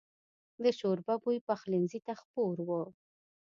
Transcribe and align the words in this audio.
د 0.63 0.65
شوربه 0.79 1.15
بوی 1.23 1.37
پخلنځي 1.47 1.99
ته 2.05 2.13
خپور 2.21 2.55
و. 2.67 2.69